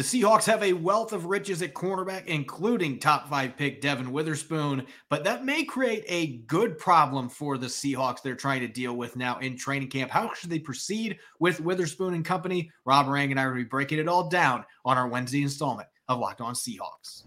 [0.00, 4.86] The Seahawks have a wealth of riches at cornerback, including top five pick Devon Witherspoon,
[5.10, 9.14] but that may create a good problem for the Seahawks they're trying to deal with
[9.14, 10.10] now in training camp.
[10.10, 12.70] How should they proceed with Witherspoon and company?
[12.86, 16.18] Rob Rang and I will be breaking it all down on our Wednesday installment of
[16.18, 17.24] Locked On Seahawks.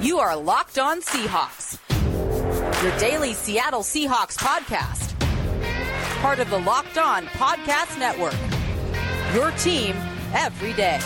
[0.00, 1.78] You are Locked On Seahawks,
[2.82, 5.12] your daily Seattle Seahawks podcast,
[6.22, 8.32] part of the Locked On Podcast Network.
[9.34, 9.94] Your team
[10.34, 11.00] every day.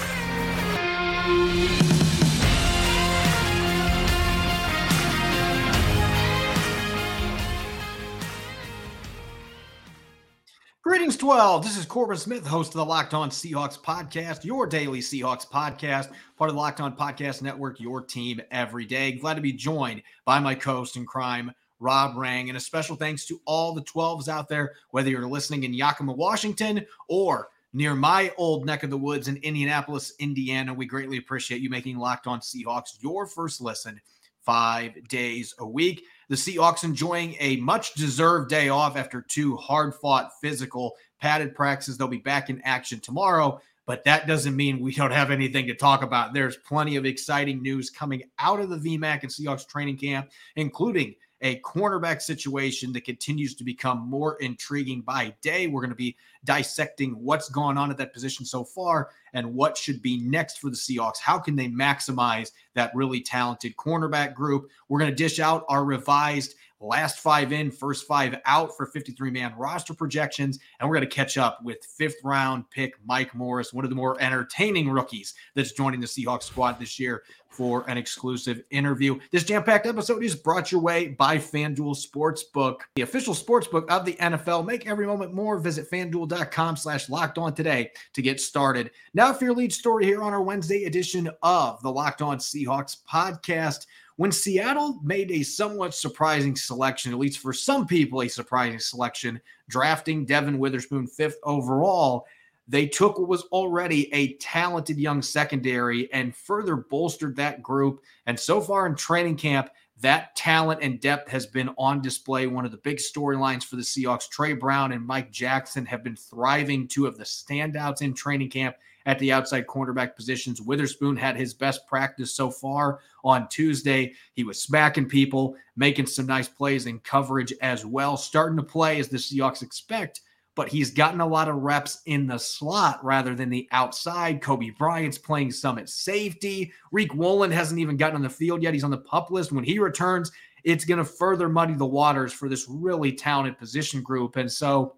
[10.83, 11.65] Greetings, 12.
[11.65, 16.11] This is Corbin Smith, host of the Locked On Seahawks podcast, your daily Seahawks podcast,
[16.39, 19.13] part of the Locked On Podcast Network, your team every day.
[19.13, 22.49] Glad to be joined by my co host in crime, Rob Rang.
[22.49, 26.15] And a special thanks to all the 12s out there, whether you're listening in Yakima,
[26.15, 30.73] Washington, or near my old neck of the woods in Indianapolis, Indiana.
[30.73, 34.01] We greatly appreciate you making Locked On Seahawks your first listen
[34.45, 36.05] five days a week.
[36.29, 41.99] The Seahawks enjoying a much deserved day off after two hard fought, physical, padded practices.
[41.99, 45.75] They'll be back in action tomorrow, but that doesn't mean we don't have anything to
[45.75, 46.33] talk about.
[46.33, 51.15] There's plenty of exciting news coming out of the VMAC and Seahawks training camp, including
[51.41, 55.67] a cornerback situation that continues to become more intriguing by day.
[55.67, 59.77] We're going to be dissecting what's gone on at that position so far and what
[59.77, 61.19] should be next for the Seahawks.
[61.19, 64.71] How can they maximize that really talented cornerback group?
[64.89, 69.31] We're going to dish out our revised last five in, first five out for 53
[69.31, 70.59] man roster projections.
[70.79, 73.97] And we're going to catch up with fifth round pick Mike Morris, one of the
[73.97, 79.19] more entertaining rookies that's joining the Seahawks squad this year for an exclusive interview.
[79.33, 84.05] This jam packed episode is brought your way by FanDuel Sportsbook, the official sportsbook of
[84.05, 84.67] the NFL.
[84.67, 85.59] Make every moment more.
[85.59, 88.91] Visit fanduel.com slash locked on today to get started.
[89.15, 92.99] Now, for your lead story here on our Wednesday edition of the Locked On Seahawks
[93.11, 93.87] podcast.
[94.19, 99.41] When Seattle made a somewhat surprising selection, at least for some people, a surprising selection,
[99.69, 102.27] drafting Devon Witherspoon fifth overall,
[102.67, 108.03] they took what was already a talented young secondary and further bolstered that group.
[108.27, 109.71] And so far in training camp,
[110.01, 112.49] that talent and depth has been on display.
[112.49, 116.17] One of the big storylines for the Seahawks, Tre Brown and Mike Jackson, have been
[116.17, 118.75] thriving, two of the standouts in training camp
[119.09, 120.61] at the outside cornerback positions.
[120.61, 124.13] Witherspoon had his best practice so far on Tuesday.
[124.35, 129.01] He was smacking people, making some nice plays in coverage as well, starting to play
[129.01, 130.21] as the Seahawks expect.
[130.55, 134.43] But he's gotten a lot of reps in the slot rather than the outside.
[134.43, 136.71] Coby Bryant's playing some at safety.
[136.93, 138.75] Riq Woolen hasn't even gotten on the field yet.
[138.75, 139.53] He's on the pup list.
[139.53, 140.31] When he returns,
[140.65, 144.37] it's going to further muddy the waters for this really talented position group.
[144.37, 144.97] And so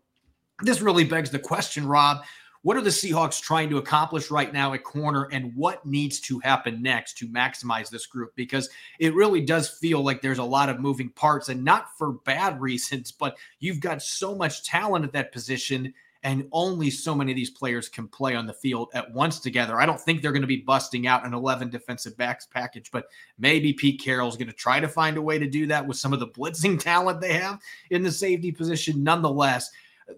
[0.62, 2.25] this really begs the question, Rob
[2.62, 6.38] what are the Seahawks trying to accomplish right now at corner, and what needs to
[6.41, 8.34] happen next to maximize this group?
[8.37, 12.12] Because it really does feel like there's a lot of moving parts, and not for
[12.12, 17.32] bad reasons, but you've got so much talent at that position, and only so many
[17.32, 19.81] of these players can play on the field at once together.
[19.81, 23.06] I don't think they're going to be busting out an 11 defensive backs package, but
[23.38, 26.12] maybe Pete Carroll's going to try to find a way to do that with some
[26.12, 29.03] of the blitzing talent they have in the safety position.
[29.03, 29.71] Nonetheless,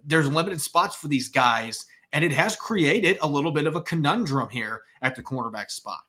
[0.04, 3.82] there's limited spots for these guys and it has created a little bit of a
[3.82, 6.00] conundrum here at the cornerback spot.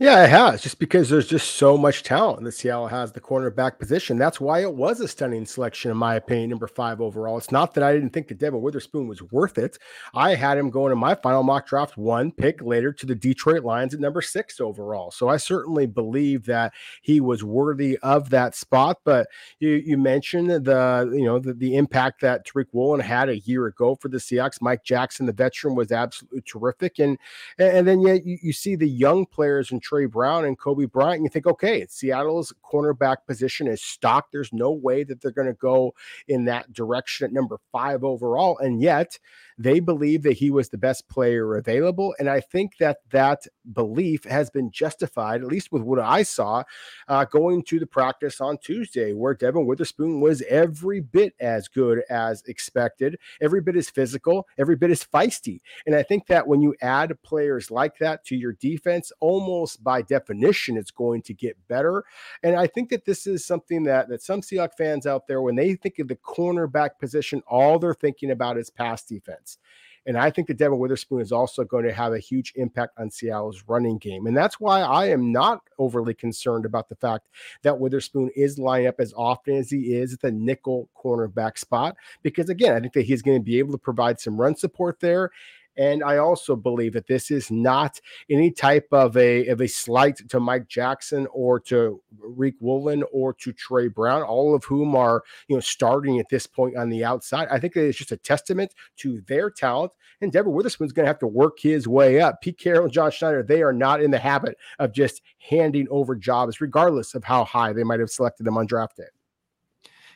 [0.00, 3.78] Yeah, it has, just because there's just so much talent that Seattle has the cornerback
[3.78, 4.16] position.
[4.16, 7.36] That's why it was a stunning selection, in my opinion, number five overall.
[7.36, 9.78] It's not that I didn't think that Devon Witherspoon was worth it.
[10.14, 13.64] I had him going in my final mock draft one pick later to the Detroit
[13.64, 15.10] Lions at number six overall.
[15.10, 16.72] So I certainly believe that
[17.02, 18.98] he was worthy of that spot.
[19.04, 19.28] But
[19.60, 23.66] you, you mentioned the you know the, the impact that Tariq Woolen had a year
[23.66, 24.62] ago for the Seahawks.
[24.62, 27.18] Mike Jackson, the veteran, was absolutely terrific, and
[27.58, 31.22] and then yet you, you see the young players and Tre Brown and Coby Bryant,
[31.22, 34.32] you think, okay, Seattle's cornerback position is stocked.
[34.32, 35.94] There's no way that they're going to go
[36.28, 38.58] in that direction at number five overall.
[38.58, 39.18] And yet,
[39.58, 42.14] they believe that he was the best player available.
[42.18, 46.62] And I think that that belief has been justified, at least with what I saw
[47.08, 52.02] uh, going to the practice on Tuesday, where Devon Witherspoon was every bit as good
[52.10, 55.60] as expected, every bit as physical, every bit as feisty.
[55.86, 60.02] And I think that when you add players like that to your defense, almost by
[60.02, 62.04] definition, it's going to get better.
[62.42, 65.56] And I think that this is something that, that some Seahawks fans out there, when
[65.56, 69.58] they think of the cornerback position, all they're thinking about is pass defense.
[70.06, 73.10] And I think that Devon Witherspoon is also going to have a huge impact on
[73.10, 74.26] Seattle's running game.
[74.26, 77.26] And that's why I am not overly concerned about the fact
[77.62, 81.96] that Witherspoon is lining up as often as he is at the nickel cornerback spot.
[82.22, 85.00] Because again, I think that he's going to be able to provide some run support
[85.00, 85.30] there
[85.76, 88.00] And I also believe that this is not
[88.30, 93.34] any type of a of a slight to Mike Jackson or to Riq Woolen or
[93.34, 97.04] to Tre Brown, all of whom are you know starting at this point on the
[97.04, 97.48] outside.
[97.50, 99.92] I think it's just a testament to their talent.
[100.20, 102.40] And Devon Witherspoon's going to have to work his way up.
[102.40, 106.16] Pete Carroll and John Schneider, they are not in the habit of just handing over
[106.16, 109.04] jobs, regardless of how high they might have selected them on draft day.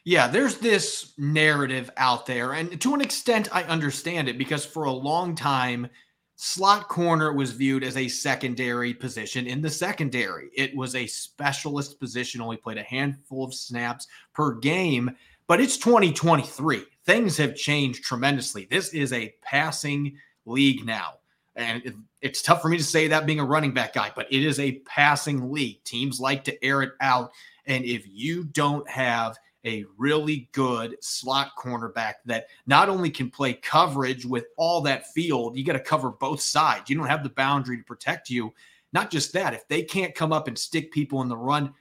[0.04, 2.54] Yeah, there's this narrative out there.
[2.54, 5.88] And to an extent, I understand it because for a long time,
[6.36, 10.48] slot corner was viewed as a secondary position in the secondary.
[10.54, 15.14] It was a specialist position, only played a handful of snaps per game.
[15.46, 16.84] But it's 2023.
[17.04, 18.66] Things have changed tremendously.
[18.70, 20.16] This is a passing
[20.46, 21.14] league now.
[21.56, 24.32] And it, it's tough for me to say that being a running back guy, but
[24.32, 25.84] it is a passing league.
[25.84, 27.32] Teams like to air it out.
[27.66, 33.52] And if you don't have a really good slot cornerback that not only can play
[33.52, 36.88] coverage with all that field, you got to cover both sides.
[36.88, 38.52] You don't have the boundary to protect you.
[38.92, 41.72] Not just that, if they can't come up and stick people in the run,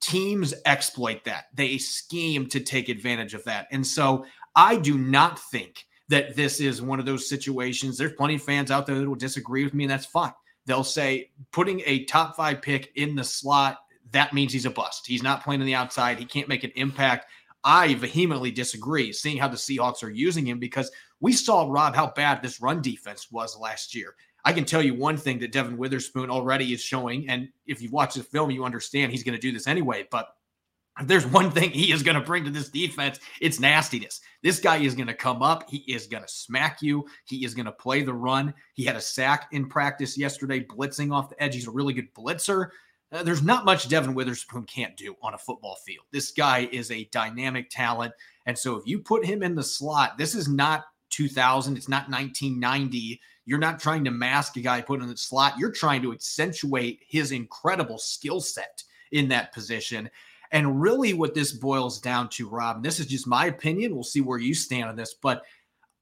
[0.00, 1.46] teams exploit that.
[1.54, 3.68] They scheme to take advantage of that.
[3.70, 4.24] And so
[4.54, 7.98] I do not think that this is one of those situations.
[7.98, 10.32] There's plenty of fans out there that will disagree with me, and that's fine.
[10.64, 13.78] They'll say putting a top five pick in the slot
[14.12, 15.06] that means he's a bust.
[15.06, 16.18] He's not playing on the outside.
[16.18, 17.26] He can't make an impact.
[17.64, 22.12] I vehemently disagree, seeing how the Seahawks are using him because we saw, Rob, how
[22.14, 24.14] bad this run defense was last year.
[24.44, 27.28] I can tell you one thing that Devon Witherspoon already is showing.
[27.28, 30.06] And if you watch the film, you understand he's going to do this anyway.
[30.08, 30.28] But
[31.00, 34.20] if there's one thing he is going to bring to this defense, it's nastiness.
[34.44, 35.68] This guy is going to come up.
[35.68, 37.04] He is going to smack you.
[37.24, 38.54] He is going to play the run.
[38.74, 41.56] He had a sack in practice yesterday, blitzing off the edge.
[41.56, 42.68] He's a really good blitzer.
[43.12, 46.04] Uh, there's not much Devon Witherspoon can't do on a football field.
[46.12, 48.12] This guy is a dynamic talent.
[48.46, 52.10] And so if you put him in the slot, this is not 2000, it's not
[52.10, 53.20] 1990.
[53.44, 55.54] You're not trying to mask a guy put in the slot.
[55.56, 58.82] You're trying to accentuate his incredible skill set
[59.12, 60.10] in that position.
[60.52, 63.94] And really, what this boils down to, Rob, this is just my opinion.
[63.94, 65.44] We'll see where you stand on this, but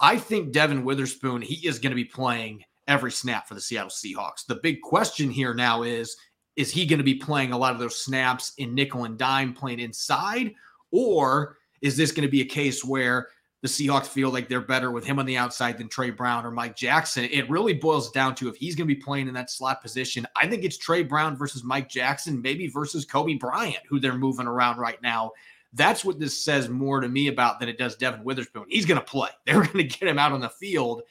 [0.01, 3.91] I think Devon Witherspoon, he is going to be playing every snap for the Seattle
[3.91, 4.45] Seahawks.
[4.47, 6.17] The big question here now is
[6.57, 9.53] is he going to be playing a lot of those snaps in nickel and dime
[9.53, 10.55] playing inside?
[10.91, 13.29] Or is this going to be a case where
[13.63, 16.51] the Seahawks feel like they're better with him on the outside than Tre Brown or
[16.51, 17.25] Mike Jackson?
[17.25, 20.27] It really boils down to if he's going to be playing in that slot position.
[20.37, 24.47] I think it's Tre Brown versus Mike Jackson, maybe versus Coby Bryant, who they're moving
[24.47, 25.33] around right now.
[25.73, 28.67] That's what this says more to me about than it does Devon Witherspoon.
[28.69, 29.31] He's going to play.
[29.45, 31.03] They're going to get him out on the field.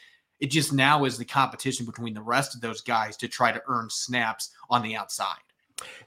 [0.44, 3.64] It just now is the competition between the rest of those guys to try to
[3.66, 5.38] earn snaps on the outside.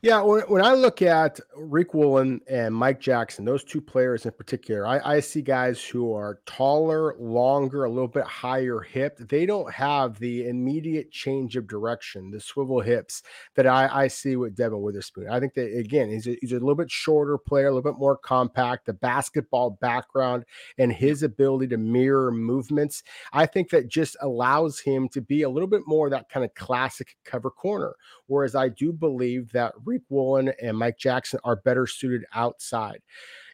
[0.03, 4.33] Yeah, when, when I look at Riq Woolen and Mike Jackson, those two players in
[4.33, 9.19] particular, I, I, see guys who are taller, longer, a little bit higher hip.
[9.19, 13.23] They don't have the immediate change of direction, the swivel hips
[13.57, 15.29] that I, I see with Devon Witherspoon.
[15.29, 17.99] I think that again, he's a, he's a little bit shorter player, a little bit
[17.99, 20.45] more compact, the basketball background
[20.79, 23.03] and his ability to mirror movements.
[23.33, 26.55] I think that just allows him to be a little bit more that kind of
[26.55, 27.97] classic cover corner.
[28.27, 33.01] Whereas I do believe that Riq Woolen and Mike Jackson are better suited outside.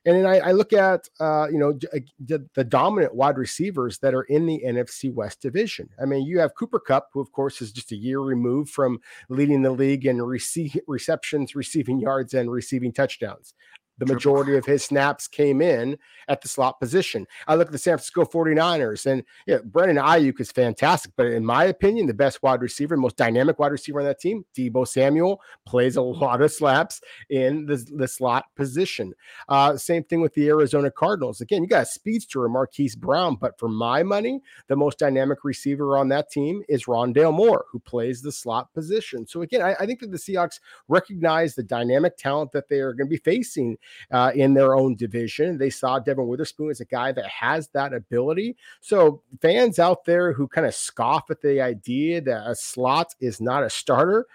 [0.05, 1.79] And then I, I look at uh, you know
[2.19, 5.89] the, the, dominant wide receivers that are in the NFC West division.
[6.01, 8.99] I mean, you have Cooper Kupp, who of course is just a year removed from
[9.29, 13.55] leading the league in receive, receptions, receiving yards, and receiving touchdowns.
[14.03, 17.25] The majority of his snaps came in at the slot position.
[17.47, 21.13] I look at the San Francisco 49ers, and yeah, Brandon Aiyuk is fantastic.
[21.17, 24.45] But in my opinion, the best wide receiver, most dynamic wide receiver on that team,
[24.59, 29.15] Deebo Samuel, plays a lot of slaps in the, the slot position.
[29.49, 31.41] Uh, same thing with the Arizona Cardinals.
[31.41, 35.97] Again, you got a speedster, Marquise Brown, but for my money, the most dynamic receiver
[35.97, 39.29] on that team is Rondale Moore, who plays the slot position.
[39.29, 42.95] So again, I, I think that the Seahawks recognize the dynamic talent that they are
[42.95, 43.79] going to be facing
[44.11, 45.59] uh, in their own division.
[45.59, 48.57] They saw Devon Witherspoon as a guy that has that ability.
[48.81, 53.41] So fans out there who kind of scoff at the idea that a slot is
[53.41, 54.27] not a starter,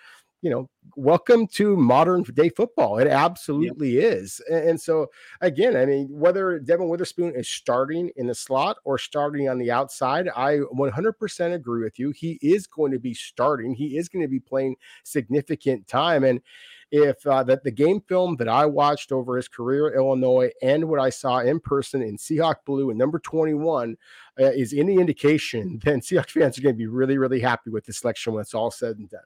[0.41, 2.99] you know, welcome to modern day football.
[2.99, 4.13] It absolutely yep.
[4.13, 4.41] is.
[4.49, 5.07] And, so,
[5.41, 9.71] again, I mean, whether Devon Witherspoon is starting in the slot or starting on the
[9.71, 12.11] outside, I 100% agree with you.
[12.11, 16.23] He is going to be starting, he is going to be playing significant time.
[16.23, 16.41] And
[16.91, 20.88] if uh, that the game film that I watched over his career at Illinois and
[20.88, 23.98] what I saw in person in Seahawk Blue and number 21
[24.39, 27.86] uh, is any indication, then Seahawks fans are going to be really, really happy with
[27.86, 29.22] the selection when it's all said and done.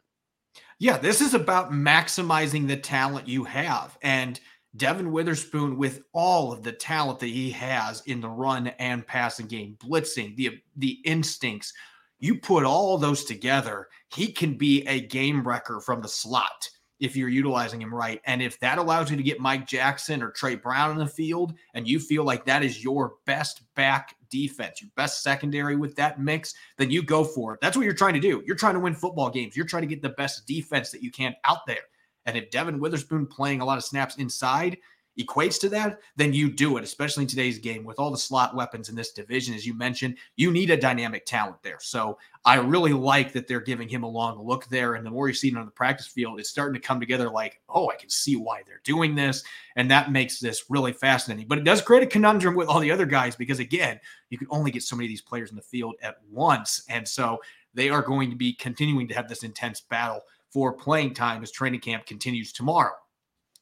[0.80, 3.98] Yeah, this is about maximizing the talent you have.
[4.02, 4.40] And
[4.76, 9.48] Devon Witherspoon, with all of the talent that he has in the run and passing
[9.48, 11.74] game, blitzing, the the instincts,
[12.20, 16.70] You put all those together, he can be a game wrecker from the slot
[17.02, 18.22] if you're utilizing him right.
[18.26, 21.56] And if that allows you to get Mike Jackson or Tre Brown in the field,
[21.74, 26.22] and you feel like that is your best back defense, your best secondary with that
[26.22, 27.60] mix, then you go for it.
[27.60, 28.44] That's what you're trying to do.
[28.46, 29.58] You're trying to win football games.
[29.58, 31.82] You're trying to get the best defense that you can out there.
[32.28, 34.78] And if Devon Witherspoon playing a lot of snaps inside
[35.20, 38.56] equates to that, then you do it, especially in today's game with all the slot
[38.56, 39.54] weapons in this division.
[39.54, 41.80] As you mentioned, you need a dynamic talent there.
[41.82, 44.96] So I really like that they're giving him a long look there.
[44.96, 47.30] And the more you see it on the practice field, it's starting to come together
[47.30, 49.44] like, oh, I can see why they're doing this.
[49.76, 51.48] And that makes this really fascinating.
[51.48, 54.00] But it does create a conundrum with all the other guys because, again,
[54.30, 56.84] you can only get so many of these players in the field at once.
[56.90, 57.42] And so
[57.74, 61.52] they are going to be continuing to have this intense battle for playing time as
[61.52, 62.94] training camp continues tomorrow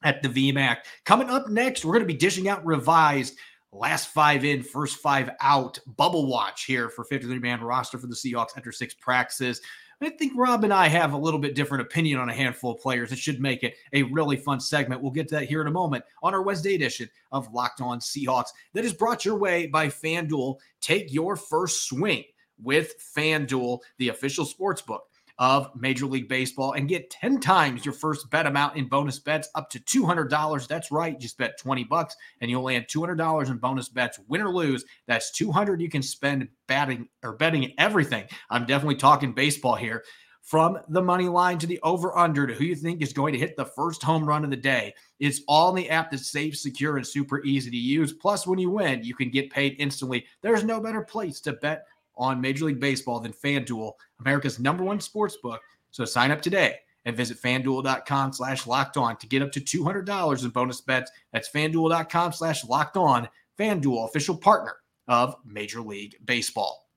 [0.03, 0.77] at the VMAC.
[1.05, 3.37] Coming up next, we're going to be dishing out revised
[3.71, 8.15] last five in, first five out bubble watch here for 53 man roster for the
[8.15, 9.61] Seahawks after six practices.
[10.01, 12.79] I think Rob and I have a little bit different opinion on a handful of
[12.79, 13.11] players.
[13.11, 15.01] It should make it a really fun segment.
[15.01, 17.99] We'll get to that here in a moment on our Wednesday edition of Locked On
[17.99, 20.59] Seahawks that is brought your way by FanDuel.
[20.79, 22.23] Take your first swing
[22.61, 25.08] with FanDuel, the official sports book
[25.39, 29.49] of Major League Baseball and get 10 times your first bet amount in bonus bets
[29.55, 30.67] up to $200.
[30.67, 31.17] That's right.
[31.17, 34.83] Just bet 20 bucks and you'll land $200 in bonus bets, win or lose.
[35.07, 38.25] That's 200 you can spend batting or betting everything.
[38.49, 40.03] I'm definitely talking baseball here.
[40.41, 43.39] From the money line to the over under to who you think is going to
[43.39, 44.95] hit the first home run of the day.
[45.19, 48.13] It's all in the app that's safe, secure, and super easy to use.
[48.13, 50.25] Plus, when you win, you can get paid instantly.
[50.41, 51.85] There's no better place to bet
[52.19, 55.61] on Major League Baseball than FanDuel, America's number one sports book.
[55.91, 60.43] So sign up today and visit fanduel.com slash locked on to get up to $200
[60.43, 61.11] in bonus bets.
[61.33, 63.27] That's fanduel.com slash locked on.
[63.57, 64.75] FanDuel, official partner
[65.07, 66.89] of Major League Baseball.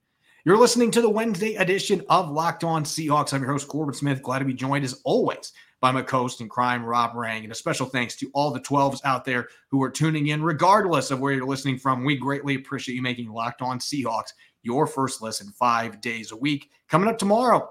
[0.45, 3.33] You're listening to the Wednesday edition of Locked On Seahawks.
[3.33, 4.23] I'm your host, Corbin Smith.
[4.23, 7.45] Glad to be joined as always by my co-host in crime, Rob Rang.
[7.45, 11.11] And a special thanks to all the 12s out there who are tuning in, regardless
[11.11, 12.05] of where you're listening from.
[12.05, 16.71] We greatly appreciate you making Locked On Seahawks your first lesson five days a week.
[16.89, 17.69] Coming up tomorrow,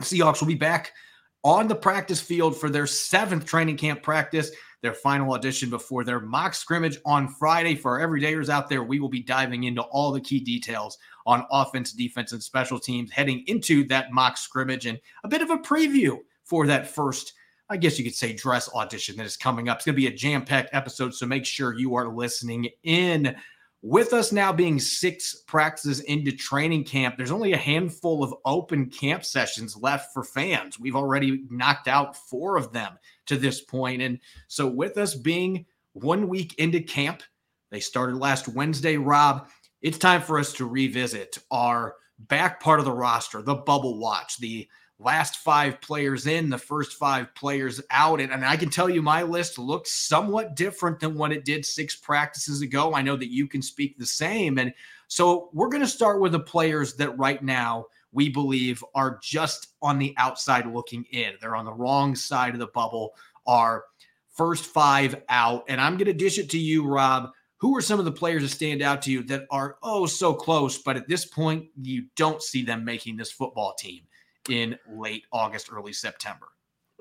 [0.00, 0.92] Seahawks will be back
[1.42, 4.50] on the practice field for their seventh training camp practice,
[4.82, 7.74] their final audition before their mock scrimmage on Friday.
[7.74, 11.46] For our everydayers out there, we will be diving into all the key details on
[11.50, 15.58] offense, defense, and special teams heading into that mock scrimmage and a bit of a
[15.58, 17.34] preview for that first.
[17.68, 19.78] I guess you could say dress audition that is coming up.
[19.78, 23.36] It's going to be a jam packed episode, so make sure you are listening in.
[23.82, 28.90] With us now being six practices into training camp, there's only a handful of open
[28.90, 30.78] camp sessions left for fans.
[30.78, 34.02] We've already knocked out four of them to this point.
[34.02, 34.18] And
[34.48, 37.22] so, with us being one week into camp,
[37.70, 39.48] they started last Wednesday, Rob.
[39.80, 44.36] It's time for us to revisit our back part of the roster, the bubble watch,
[44.38, 44.68] the
[45.00, 48.20] last five players in, the first five players out.
[48.20, 51.64] And, and, I can tell you my list looks somewhat different than what it did
[51.64, 52.94] six practices ago.
[52.94, 54.58] I know that you can speak the same.
[54.58, 54.74] And
[55.08, 59.68] so we're going to start with the players that right now we believe are just
[59.80, 61.32] on the outside looking in.
[61.40, 63.14] They're on the wrong side of the bubble,
[63.46, 63.84] are
[64.34, 65.64] first five out.
[65.68, 67.30] And I'm going to dish it to you, Rob.
[67.58, 70.32] Who are some of the players that stand out to you that are oh so
[70.32, 74.00] close, but at this point, you don't see them making this football team?
[74.48, 76.46] In late August, early September.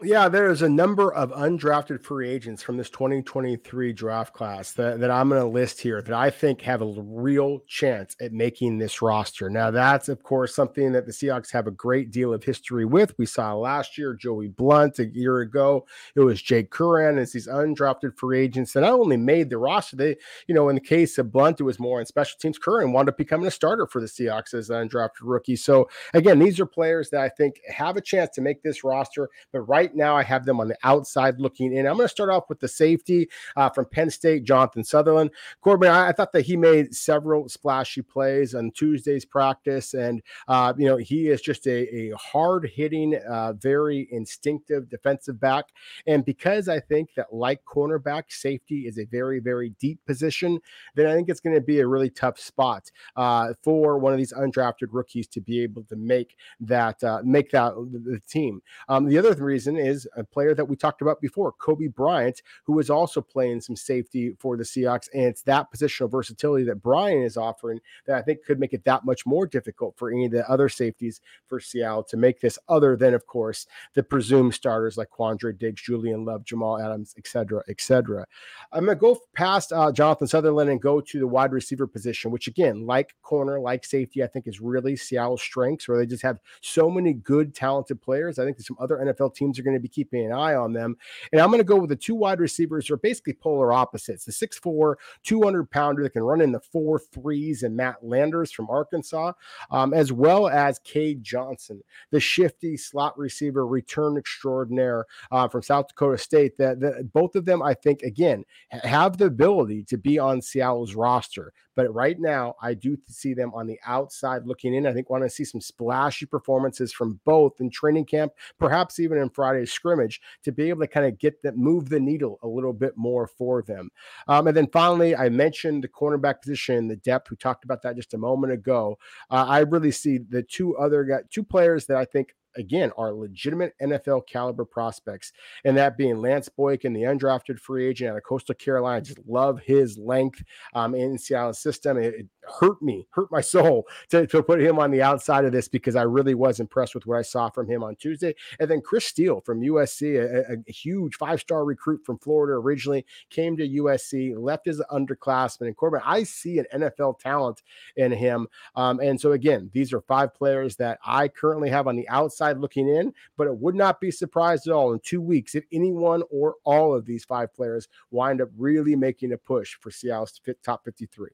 [0.01, 5.01] Yeah, there is a number of undrafted free agents from this 2023 draft class that,
[5.01, 8.77] that I'm going to list here that I think have a real chance at making
[8.77, 9.49] this roster.
[9.49, 13.13] Now, that's, of course, something that the Seahawks have a great deal of history with.
[13.17, 17.17] We saw last year Joey Blount a year ago, it was Jake Curhan.
[17.17, 20.15] It's these undrafted free agents that not only made the roster, they,
[20.47, 22.57] you know, in the case of Blount, it was more in special teams.
[22.57, 25.57] Curhan wound up becoming a starter for the Seahawks as an undrafted rookie.
[25.57, 29.29] So, again, these are players that I think have a chance to make this roster,
[29.51, 31.87] but right right now, I have them on the outside looking in.
[31.87, 35.31] I'm going to start off with the safety uh, from Penn State, Jonathan Sutherland.
[35.61, 40.73] Corbin, I, I, thought that he made several splashy plays on Tuesday's practice, and uh,
[40.77, 45.65] you know he is just a, a hard hitting, uh, very instinctive defensive back.
[46.07, 50.59] And because I think that like cornerback, safety is a very very deep position,
[50.95, 54.19] then I think it's going to be a really tough spot uh, for one of
[54.19, 58.61] these undrafted rookies to be able to make that uh, make that the team.
[58.87, 62.79] Um, the other reason is a player that we talked about before, Coby Bryant, who
[62.79, 65.09] is also playing some safety for the Seahawks.
[65.13, 68.83] And it's that positional versatility that Bryant is offering that I think could make it
[68.85, 72.59] that much more difficult for any of the other safeties for Seattle to make this,
[72.67, 77.63] other than, of course, the presumed starters like Quandre Diggs, Julian Love, Jamal Adams, etc.,
[77.69, 78.25] etc.
[78.71, 82.31] I'm going to go past uh, Jonathan Sutherland and go to the wide receiver position,
[82.31, 86.23] which again, like corner, like safety, I think is really Seattle's strengths, where they just
[86.23, 88.39] have so many good, talented players.
[88.39, 90.97] I think some other NFL teams are going to be keeping an eye on them.
[91.31, 94.25] And I'm going to go with the two wide receivers who are basically polar opposites
[94.25, 98.69] the 6'4, 200 pounder that can run in the four threes and Matt Landers from
[98.69, 99.33] Arkansas,
[99.71, 105.87] um, as well as Cade Johnson, the shifty slot receiver return extraordinaire uh, from South
[105.87, 106.57] Dakota State.
[106.57, 110.95] That, that both of them, I think, again, have the ability to be on Seattle's
[110.95, 111.53] roster.
[111.79, 114.85] But right now, I do see them on the outside looking in.
[114.85, 119.17] I think want to see some splashy performances from both in training camp, perhaps even
[119.17, 122.47] in Friday's scrimmage, to be able to kind of get that move the needle a
[122.47, 123.89] little bit more for them.
[124.27, 127.29] Um, and then finally, I mentioned the cornerback position, the depth.
[127.29, 128.97] We talked about that just a moment ago.
[129.29, 133.73] Uh, I really see the two other two players that I think again are legitimate
[133.81, 135.31] NFL caliber prospects,
[135.63, 139.01] and that being Lance Boykin, the undrafted free agent out of Coastal Carolina.
[139.01, 141.97] Just love his length um, in Seattle's system.
[141.97, 142.27] It, it,
[142.59, 145.95] hurt me, hurt my soul to, to put him on the outside of this because
[145.95, 148.33] I really was impressed with what I saw from him on Tuesday.
[148.59, 153.05] And then Chris Steele from USC, a, a huge five star recruit from Florida originally,
[153.29, 155.67] came to USC, left as an underclassman.
[155.67, 157.61] And Corbin, I see an NFL talent
[157.95, 158.47] in him.
[158.75, 162.38] Um, and so again, these are five players that I currently have on the outside
[162.39, 165.65] outside looking in, but it would not be surprised at all in two weeks if
[165.71, 170.39] anyone or all of these five players wind up really making a push for Seattle's
[170.63, 171.29] top 53.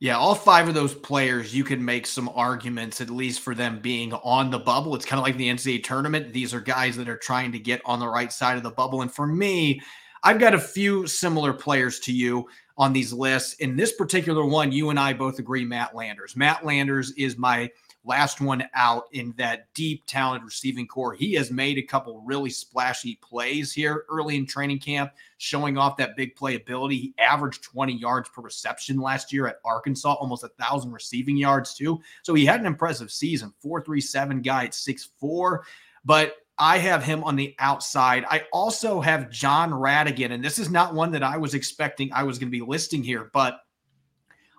[0.00, 3.78] Yeah, all five of those players, you can make some arguments, at least for them
[3.80, 4.94] being on the bubble.
[4.94, 6.32] It's kind of like the NCAA tournament.
[6.32, 9.00] These are guys that are trying to get on the right side of the bubble.
[9.00, 9.80] And for me,
[10.24, 13.54] I've got a few similar players to you on these lists.
[13.54, 16.36] In this particular one, you and I both agree Matt Landers.
[16.36, 17.70] Matt Landers is my
[18.04, 21.14] last one out in that deep, talented receiving corps.
[21.14, 25.96] He has made a couple really splashy plays here early in training camp, showing off
[25.98, 26.92] that big playability.
[26.92, 31.74] He averaged 20 yards per reception last year at Arkansas, almost a thousand receiving yards,
[31.74, 32.00] too.
[32.22, 35.60] So he had an impressive season 437 guy at 6'4.
[36.04, 38.24] But I have him on the outside.
[38.28, 42.24] I also have John Rhattigan, and this is not one that I was expecting I
[42.24, 43.60] was going to be listing here, but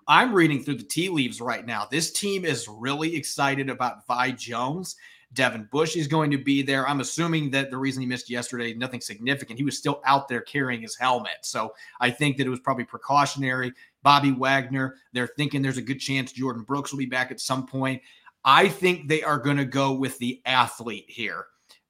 [0.08, 1.88] I'm reading through the tea leaves right now.
[1.89, 4.96] This team is really excited about Vi Jones.
[5.34, 6.88] Devin Bush is going to be there.
[6.88, 9.58] I'm assuming that the reason he missed yesterday, nothing significant.
[9.58, 11.38] He was still out there carrying his helmet.
[11.42, 13.74] So I think that it was probably precautionary.
[14.04, 17.66] Bobby Wagner, they're thinking there's a good chance Jordyn Brooks will be back at some
[17.66, 18.02] point.
[18.46, 21.46] I think they are going to go with the athlete here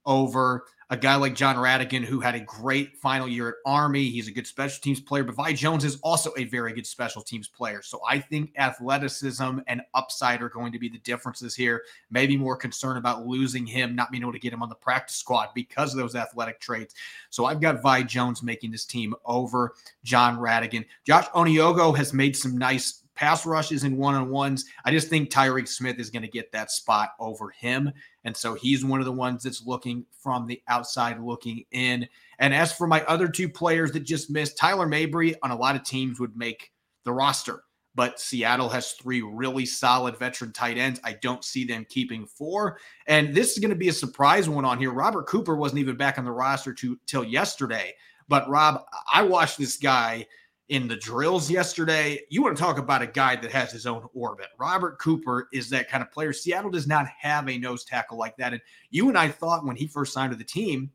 [0.05, 4.11] over a guy like John Rhattigan, who had a great final year at Army.
[4.11, 7.23] He's a good special teams player, but Vi Jones is also a very good special
[7.23, 7.81] teams player.
[7.81, 11.81] So I think athleticism and upside are going to be the differences here.
[12.11, 15.15] Maybe more concern about losing him, not being able to get him on the practice
[15.15, 16.93] squad because of those athletic traits.
[17.31, 20.85] So I've got Vi Jones making this team over John Rhattigan.
[21.07, 24.65] Josh Onujiogu has made some nice pass rushes and one on ones.
[24.85, 27.91] I just think Tyreke Smith is going to get that spot over him.
[28.25, 32.07] And so he's one of the ones that's looking from the outside looking in.
[32.39, 35.75] And as for my other two players that just missed, Tyler Mabry on a lot
[35.75, 36.71] of teams would make
[37.03, 37.63] the roster.
[37.95, 40.99] But Seattle has three really solid veteran tight ends.
[41.03, 42.79] I don't see them keeping four.
[43.05, 44.91] And this is going to be a surprise one on here.
[44.91, 47.93] Robert Cooper wasn't even back on the roster to, till yesterday.
[48.27, 48.83] But Rob,
[49.13, 50.25] I watched this guy
[50.69, 52.19] in the drills yesterday.
[52.29, 54.47] You want to talk about a guy that has his own orbit.
[54.57, 56.33] Robert Cooper is that kind of player.
[56.33, 58.53] Seattle does not have a nose tackle like that.
[58.53, 60.91] And you and I thought when he first signed to the team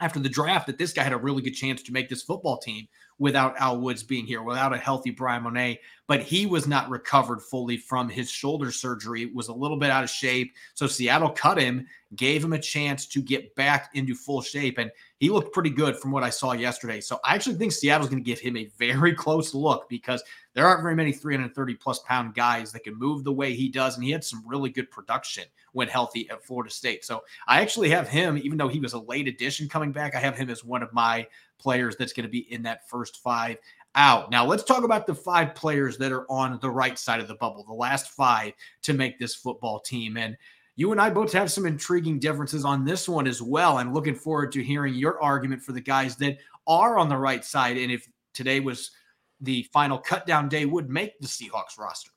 [0.00, 2.58] after the draft that this guy had a really good chance to make this football
[2.58, 2.86] team
[3.18, 5.76] without Al Woods being here, without a healthy Bryan Mone.
[6.06, 10.04] But he was not recovered fully from his shoulder surgery, was a little bit out
[10.04, 10.54] of shape.
[10.74, 14.78] So Seattle cut him, gave him a chance to get back into full shape.
[14.78, 17.00] And he looked pretty good from what I saw yesterday.
[17.00, 20.22] So I actually think Seattle's going to give him a very close look because
[20.54, 23.96] there aren't very many 330 plus pound guys that can move the way he does.
[23.96, 27.04] And he had some really good production when healthy at Florida State.
[27.04, 30.20] So I actually have him, even though he was a late addition coming back, I
[30.20, 31.26] have him as one of my
[31.58, 33.58] players that's going to be in that first five
[33.94, 34.30] out.
[34.30, 37.34] Now, let's talk about the five players that are on the right side of the
[37.34, 40.16] bubble, the last five to make this football team.
[40.16, 40.36] And
[40.76, 43.78] you and I both have some intriguing differences on this one as well.
[43.78, 47.44] I'm looking forward to hearing your argument for the guys that are on the right
[47.44, 47.76] side.
[47.76, 48.92] And if today was
[49.40, 52.10] the final cut down day, would make the Seahawks roster.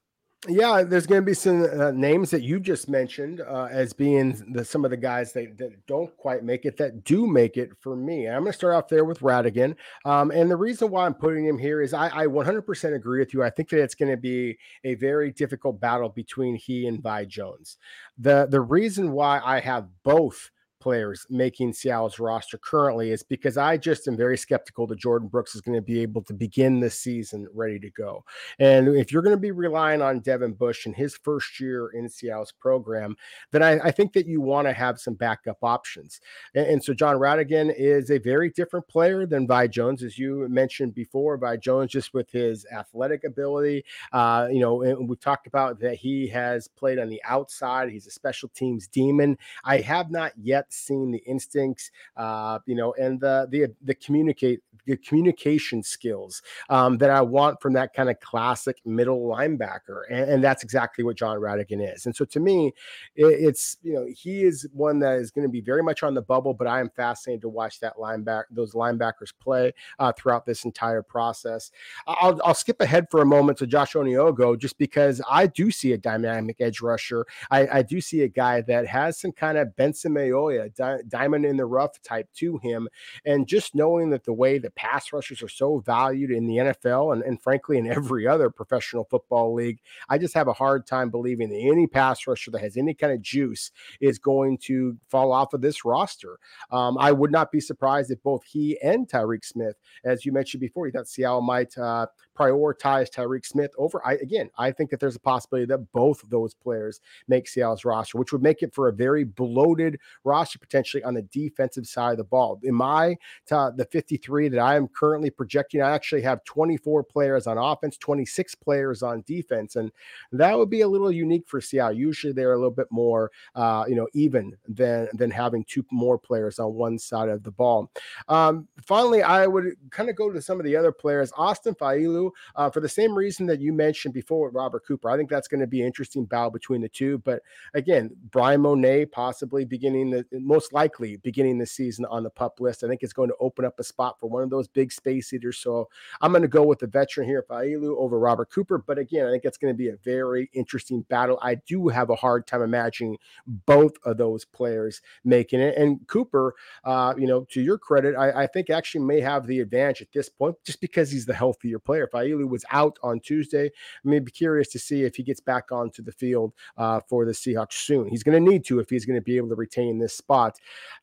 [0.47, 4.53] Yeah, there's going to be some uh, names that you just mentioned uh, as being
[4.53, 7.69] the, some of the guys that, that don't quite make it that do make it
[7.79, 8.27] for me.
[8.27, 9.75] I'm going to start off there with Rhattigan.
[10.03, 13.35] Um, and the reason why I'm putting him here is I, I 100% agree with
[13.35, 13.43] you.
[13.43, 17.25] I think that it's going to be a very difficult battle between he and Vi
[17.25, 17.77] Jones.
[18.17, 20.49] The, the reason why I have both
[20.81, 25.55] players making Seattle's roster currently is because I just am very skeptical that Jordyn Brooks
[25.55, 28.25] is going to be able to begin this season ready to go.
[28.59, 32.09] And if you're going to be relying on Devin Bush in his first year in
[32.09, 33.15] Seattle's program,
[33.51, 36.19] then I, I think that you want to have some backup options.
[36.55, 40.47] And, and, so John Rhattigan is a very different player than Vi Jones, as you
[40.49, 41.37] mentioned before.
[41.37, 45.95] Vi Jones, just with his athletic ability, uh, you know, and we've talked about that
[45.95, 47.89] he has played on the outside.
[47.89, 49.37] He's a special teams demon.
[49.63, 54.61] I have not yet seen the instincts, uh, you know, and the the the communicate
[54.85, 60.29] the communication skills um, that I want from that kind of classic middle linebacker, and,
[60.29, 62.05] and that's exactly what John Rhattigan is.
[62.05, 62.73] And so to me,
[63.15, 66.13] it, it's you know he is one that is going to be very much on
[66.13, 70.45] the bubble, but I am fascinated to watch that linebacker those linebackers play uh, throughout
[70.45, 71.71] this entire process.
[72.07, 75.93] I'll, I'll skip ahead for a moment to Josh Onujiogu just because I do see
[75.93, 77.25] a dynamic edge rusher.
[77.49, 80.13] I, I do see a guy that has some kind of Benson
[80.61, 82.87] Mayowa di- diamond in the rough type to him.
[83.25, 87.13] And just knowing that the way the pass rushers are so valued in the NFL
[87.13, 91.09] and, and frankly in every other professional football league, I just have a hard time
[91.09, 95.31] believing that any pass rusher that has any kind of juice is going to fall
[95.31, 96.37] off of this roster.
[96.71, 100.61] Um, I would not be surprised if both he and Tyreke Smith, as you mentioned
[100.61, 104.01] before, you thought Seattle might uh, prioritize Tyreke Smith over.
[104.05, 107.85] I again, I think that there's a possibility that both of those players make Seattle's
[107.85, 112.11] roster, which would make it for a very bloated roster potentially on the defensive side
[112.11, 112.59] of the ball.
[112.63, 113.15] In my
[113.47, 118.55] the 53 that I am currently projecting, I actually have 24 players on offense, 26
[118.55, 119.91] players on defense, and
[120.31, 121.97] that would be a little unique for Seattle.
[121.97, 126.17] Usually they're a little bit more, uh, you know, even than than having two more
[126.17, 127.91] players on one side of the ball.
[128.27, 131.31] Um, finally, I would kind of go to some of the other players.
[131.37, 135.09] Austin Faoliu, uh, for the same reason that you mentioned before with Robert Cooper.
[135.09, 137.17] I think that's going to be an interesting battle between the two.
[137.19, 137.41] But
[137.73, 142.83] again, Bryan Mone possibly beginning the most likely beginning the season on the pup list.
[142.83, 145.31] I think it's going to open up a spot for one of those big space
[145.33, 145.57] eaters.
[145.57, 145.89] So
[146.21, 148.77] I'm going to go with the veteran here, Faoliu, over Robert Cooper.
[148.77, 151.39] But again, I think it's going to be a very interesting battle.
[151.41, 155.77] I do have a hard time imagining both of those players making it.
[155.77, 159.59] And Cooper, uh, you know, to your credit, I, I, think actually may have the
[159.59, 162.09] advantage at this point just because he's the healthier player.
[162.11, 163.67] Faoliu was out on Tuesday.
[163.67, 163.69] I
[164.03, 167.31] may be curious to see if he gets back onto the field uh, for the
[167.31, 168.07] Seahawks soon.
[168.07, 170.30] He's going to need to if he's going to be able to retain this spot.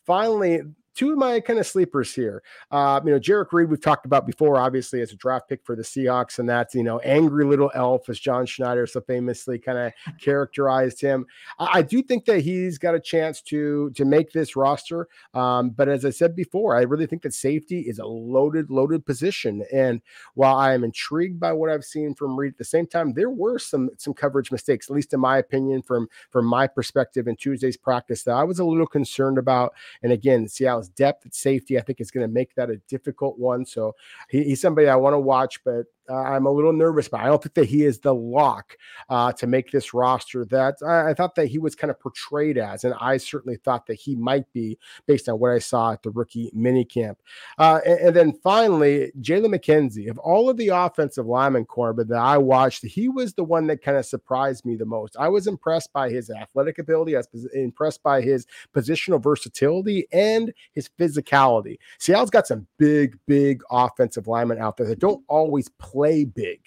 [0.06, 0.62] Finally,
[0.98, 2.42] two of my kind of sleepers here.
[2.72, 5.76] Uh, you know, Jerrick Reed, we've talked about before, obviously, as a draft pick for
[5.76, 9.78] the Seahawks, and that's, you know, angry little elf, as John Schneider so famously kind
[9.78, 11.24] of characterized him.
[11.60, 15.06] I, I, do think that he's got a chance to to make this roster.
[15.34, 19.06] Um, but as I said before, I really think that safety is a loaded, loaded
[19.06, 19.64] position.
[19.72, 20.02] And
[20.34, 23.30] while I am intrigued by what I've seen from Reed, at the same time, there
[23.30, 27.36] were some some coverage mistakes, at least in my opinion, from from my perspective in
[27.36, 29.74] Tuesday's practice that I was a little concerned about.
[30.02, 33.38] And again, Seattle's depth at safety, I think is going to make that a difficult
[33.38, 33.64] one.
[33.64, 33.94] So
[34.28, 37.26] he, he's somebody I want to watch, but uh, I'm a little nervous, but I
[37.26, 38.76] don't think that he is the lock
[39.08, 42.58] uh, to make this roster that I, I, thought that he was kind of portrayed
[42.58, 42.84] as.
[42.84, 46.10] And I certainly thought that he might be based on what I saw at the
[46.10, 47.16] rookie minicamp.
[47.58, 52.18] Uh, and, and then finally, Jalen McKenzie, of all of the offensive lineman Corbin that
[52.18, 55.16] I watched, he was the one that kind of surprised me the most.
[55.18, 60.52] I was impressed by his athletic ability, I was impressed by his positional versatility and
[60.72, 61.78] his physicality.
[61.98, 66.60] Seattle's got some big, big offensive linemen out there that don't always play play big.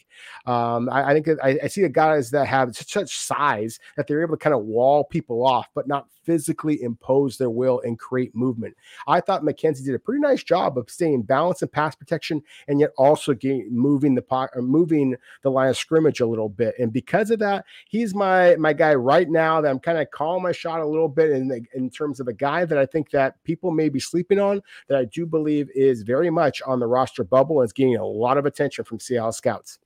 [0.46, 4.22] Um, I, I, think I, I, see the guys that have such, size that they're
[4.22, 8.36] able to kind of wall people off, but not physically impose their will and create
[8.36, 8.76] movement.
[9.08, 12.80] I thought McKenzie did a pretty nice job of staying balanced and pass protection, and
[12.80, 16.76] yet also getting, moving the pot moving the line of scrimmage a little bit.
[16.80, 20.44] And because of that, he's my my guy right now that I'm kind of calling
[20.44, 23.12] my shot a little bit in the, in terms of a guy that I think
[23.12, 26.88] that people may be sleeping on that I do believe is very much on the
[26.88, 29.80] roster bubble and is getting a lot of attention from Seattle scouts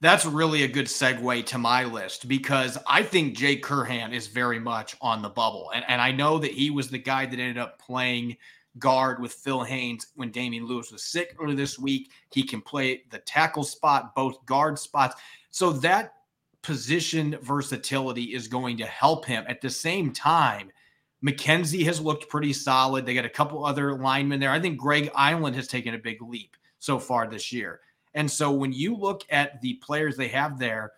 [0.00, 4.58] that's really a good segue to my list because I think Jake Curhan is very
[4.58, 5.70] much on the bubble.
[5.74, 8.36] And, and I know that he was the guy that ended up playing
[8.78, 12.10] guard with Phil Haynes when Damien Lewis was sick earlier this week.
[12.30, 15.16] He can play the tackle spot, both guard spots.
[15.50, 16.12] So that
[16.60, 19.44] position versatility is going to help him.
[19.48, 20.70] At the same time,
[21.24, 23.06] McKenzie has looked pretty solid.
[23.06, 24.50] They got a couple other linemen there.
[24.50, 27.80] I think Greg Eiland has taken a big leap so far this year.
[28.16, 30.92] And so when you look at the players they have there,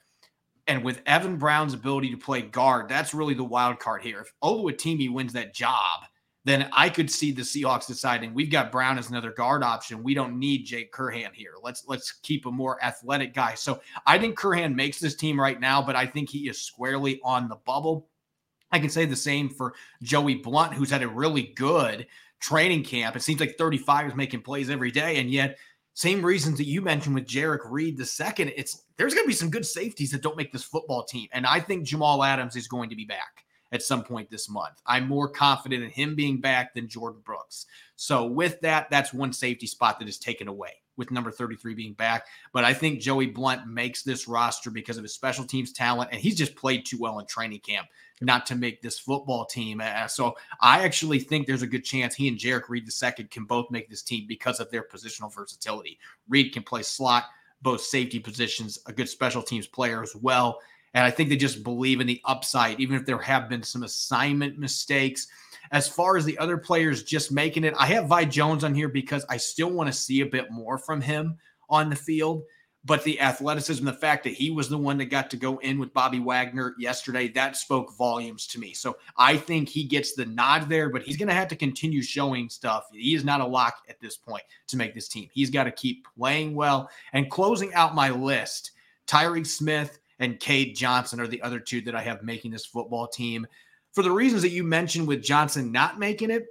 [0.69, 4.21] And with Evan Brown's ability to play guard, that's really the wild card here.
[4.21, 6.03] If Oluwatimi wins that job,
[6.45, 10.03] then I could see the Seahawks deciding we've got Brown as another guard option.
[10.03, 11.55] We don't need Jake Curhan here.
[11.63, 13.55] Let's let's keep a more athletic guy.
[13.55, 17.19] So I think Curhan makes this team right now, but I think he is squarely
[17.25, 18.09] on the bubble.
[18.71, 22.07] I can say the same for Joey Blount, who's had a really good
[22.41, 23.17] training camp.
[23.17, 25.59] It seems like 35 is making plays every day, and yet
[25.99, 28.53] same reasons that you mentioned with Jerrick Reed the second.
[28.55, 31.45] It's there's going to be some good safeties that don't make this football team, and
[31.45, 34.81] I think Jamal Adams is going to be back at some point this month.
[34.87, 37.67] I'm more confident in him being back than Jordyn Brooks.
[37.97, 41.95] So with that, that's one safety spot that is taken away with number 33 being
[41.95, 42.27] back.
[42.53, 46.21] But I think Joey Blount makes this roster because of his special teams talent, and
[46.21, 47.87] he's just played too well in training camp
[48.21, 49.81] not to make this football team.
[50.09, 53.71] So I actually think there's a good chance he and Jerrick Reed II can both
[53.71, 56.01] make this team because of their positional versatility.
[56.29, 57.27] Reed can play slot,
[57.63, 60.59] both safety positions, a good special teams player as well.
[60.95, 63.85] And I think they just believe in the upside, even if there have been some
[63.85, 65.29] assignment mistakes.
[65.73, 68.89] As far as the other players just making it, I have Vi Jones on here
[68.89, 71.37] because I still want to see a bit more from him
[71.69, 72.45] on the field.
[72.85, 75.79] But the athleticism, the fact that he was the one that got to go in
[75.79, 78.73] with Bobby Wagner yesterday, that spoke volumes to me.
[78.73, 82.01] So I think he gets the nod there, but he's going to have to continue
[82.01, 82.87] showing stuff.
[82.93, 85.29] He is not a lock at this point to make this team.
[85.33, 86.89] He's got to keep playing well.
[87.13, 88.71] And closing out my list,
[89.07, 93.09] Tyreke Smith and Cade Johnson are the other two that I have making this football
[93.09, 93.47] team.
[93.99, 96.47] For the reasons that you mentioned with Johnson not making it,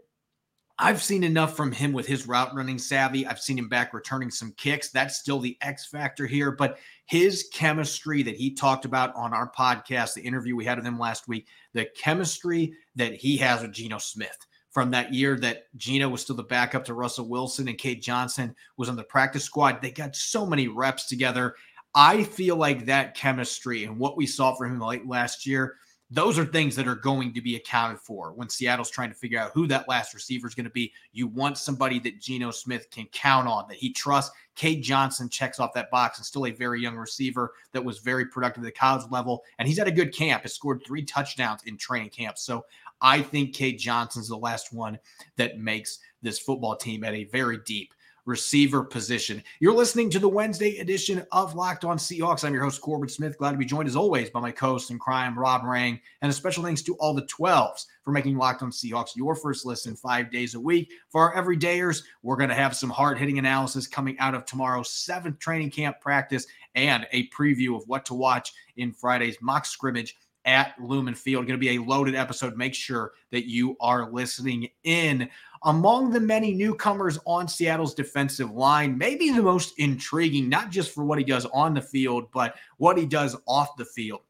[0.78, 3.26] I've seen enough from him with his route running savvy.
[3.26, 4.90] I've seen him back returning some kicks.
[4.90, 6.52] That's still the X factor here.
[6.52, 10.86] But his chemistry that he talked about on our podcast, the interview we had with
[10.86, 14.38] him last week, the chemistry that he has with Geno Smith
[14.70, 18.54] from that year that Geno was still the backup to Russell Wilson and Cade Johnson
[18.76, 19.82] was on the practice squad.
[19.82, 21.56] They got so many reps together.
[21.96, 25.78] I feel like that chemistry and what we saw from him late last year
[26.10, 29.39] those are things that are going to be accounted for when Seattle's trying to figure
[29.39, 30.93] out who that last receiver is going to be.
[31.12, 34.34] You want somebody that Geno Smith can count on, that he trusts.
[34.56, 38.26] Cade Johnson checks off that box and still a very young receiver that was very
[38.26, 39.43] productive at the college level.
[39.60, 42.38] And he's at a good camp, has scored three touchdowns in training camp.
[42.38, 42.65] So
[43.02, 44.98] I think Cade Johnson's the last one
[45.36, 47.93] that makes this football team at a very deep
[48.28, 49.42] receiver position.
[49.62, 52.44] You're listening to the Wednesday edition of Locked On Seahawks.
[52.44, 53.38] I'm your host, Corbin Smith.
[53.38, 56.00] Glad to be joined as always by my co host in crime, Rob Rang.
[56.22, 59.66] And a special thanks to all the 12s for making Locked On Seahawks your first
[59.66, 60.92] listen five days a week.
[61.10, 64.92] For our everydayers, we're going to have some hard hitting analysis coming out of tomorrow's
[64.92, 70.18] seventh training camp practice and a preview of what to watch in Friday's mock scrimmage
[70.48, 71.46] at Lumen Field.
[71.46, 72.58] Going to be a loaded episode.
[72.58, 75.30] Make sure that you are listening in.
[75.64, 81.04] Among the many newcomers on Seattle's defensive line, maybe the most intriguing, not just for
[81.04, 84.22] what he does on the field, but what he does off the field.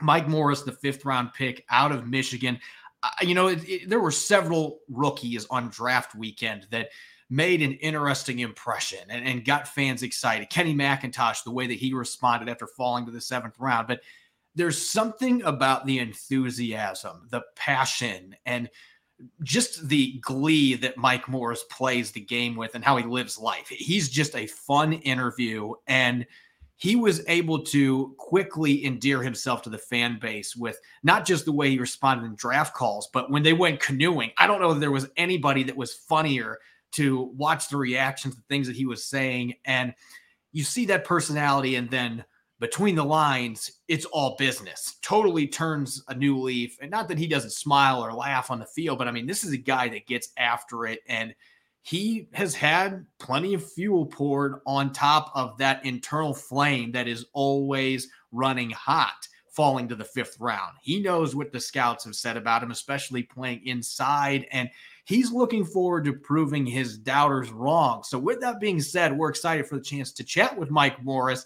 [0.00, 2.58] Mike Morris, the fifth round pick out of Michigan.
[3.02, 6.90] Uh, you know, it, it, there were several rookies on draft weekend that
[7.30, 10.50] made an interesting impression and, and got fans excited.
[10.50, 13.88] Kenny McIntosh, the way that he responded after falling to the seventh round.
[13.88, 14.00] But
[14.56, 18.68] there's something about the enthusiasm, the passion, and
[19.42, 23.68] just the glee that Mike Morris plays the game with and how he lives life.
[23.68, 26.26] He's just a fun interview and
[26.78, 31.52] he was able to quickly endear himself to the fan base with not just the
[31.52, 34.30] way he responded in draft calls, but when they went canoeing.
[34.36, 36.58] I don't know if there was anybody that was funnier
[36.92, 39.54] to watch the reactions, the things that he was saying.
[39.64, 39.94] And
[40.52, 42.24] you see that personality, and then
[42.58, 44.96] between the lines, it's all business.
[45.02, 46.78] Totally turns a new leaf.
[46.80, 49.44] And not that he doesn't smile or laugh on the field, but I mean, this
[49.44, 51.00] is a guy that gets after it.
[51.06, 51.34] And
[51.82, 57.26] he has had plenty of fuel poured on top of that internal flame that is
[57.32, 60.76] always running hot, falling to the fifth round.
[60.80, 64.46] He knows what the scouts have said about him, especially playing inside.
[64.50, 64.70] And
[65.04, 68.02] he's looking forward to proving his doubters wrong.
[68.02, 71.44] So, with that being said, we're excited for the chance to chat with Mike Morris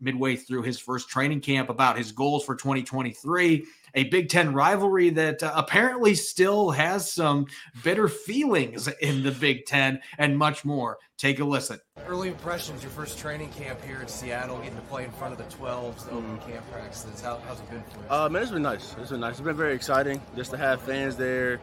[0.00, 3.66] midway through his first training camp about his goals for 2023.
[3.94, 7.46] A Big Ten rivalry that uh, apparently still has some
[7.82, 10.98] bitter feelings in the Big Ten and much more.
[11.16, 11.80] Take a listen.
[12.06, 15.38] Early impressions, your first training camp here in Seattle, getting to play in front of
[15.38, 16.50] the 12s, the open mm-hmm.
[16.50, 17.22] camp practices.
[17.22, 18.04] How, how's it been for you?
[18.10, 18.94] Uh, man, it's been nice.
[19.00, 19.32] It's been nice.
[19.32, 21.58] It's been very exciting just to have fans there,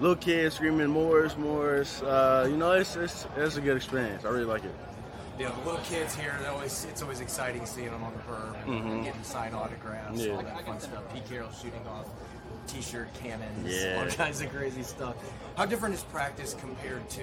[0.00, 2.02] little kids screaming Morris, Morris.
[2.02, 4.26] Uh, you know, it's, it's, it's a good experience.
[4.26, 4.74] I really like it
[5.40, 8.54] you know, the little kids here, always it's always exciting seeing them on the berm
[8.64, 9.02] and mm-hmm.
[9.04, 10.34] getting signed autographs, yeah.
[10.34, 11.14] all that fun stuff.
[11.14, 12.06] Pete Carroll shooting off
[12.66, 14.02] t-shirt cannons, yeah.
[14.02, 15.16] all kinds of crazy stuff.
[15.56, 17.22] How different is practice compared to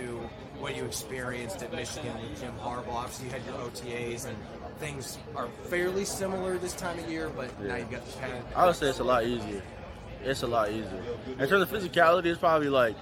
[0.57, 2.89] what you experienced at Michigan with Jim Harbaugh?
[2.89, 4.35] Obviously, you had your OTAs and
[4.79, 8.31] things are fairly similar this time of year, but now you've got the pen.
[8.55, 9.61] I would say it's a lot easier.
[10.23, 11.03] It's a lot easier.
[11.37, 12.95] In terms of physicality, it's probably like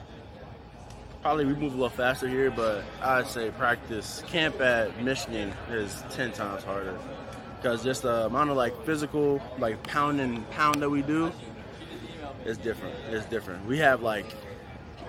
[1.25, 6.03] probably we move a little faster here, but I'd say practice camp at Michigan is
[6.11, 6.95] ten times harder
[7.57, 11.31] because just the amount of like physical like pound and pound that we do
[12.45, 12.93] is different.
[13.09, 13.65] It's different.
[13.65, 14.27] We have like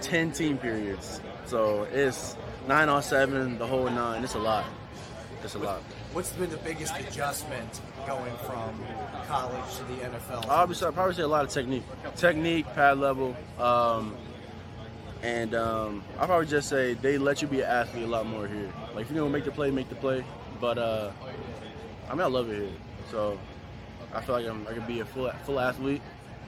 [0.01, 2.35] ten team periods, so it's
[2.67, 4.25] nine on seven, the whole nine.
[4.25, 4.65] It's a lot.
[5.45, 5.83] It's a lot.
[6.15, 8.83] What's been the biggest adjustment going from
[9.29, 10.49] college to the NFL?
[10.49, 11.85] Obviously, I'd probably say a lot of technique,
[12.17, 14.17] technique, pad level, um,
[15.27, 18.47] and um, I probably just say they let you be an athlete a lot more
[18.47, 18.73] here.
[18.95, 20.25] Like if you're gonna make the play, make the play.
[20.61, 21.11] But uh,
[22.09, 22.71] I mean, I love it here,
[23.11, 23.37] so
[24.15, 26.03] I feel like I'm, I can be a full full athlete,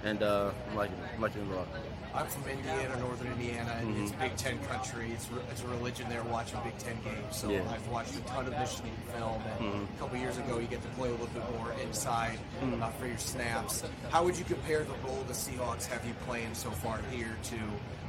[0.05, 0.97] and uh, I'm liking.
[1.12, 1.69] I'm liking it a lot.
[2.18, 4.02] I'm from Indiana, northern Indiana, and Mm-hmm.
[4.02, 5.12] it's Big Ten country.
[5.12, 7.37] It's, re- it's a religion there watching Big Ten games.
[7.37, 7.61] So Yeah.
[7.61, 7.74] Mm-hmm.
[7.74, 9.40] I've watched a ton of Michigan film.
[9.61, 12.83] And a couple years ago, you get to play a little bit more inside Mm-hmm.
[12.83, 13.85] uh, for your snaps.
[14.11, 17.57] How would you compare the role the Seahawks have you playing so far here to